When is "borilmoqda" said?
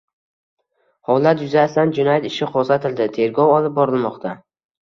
3.79-4.37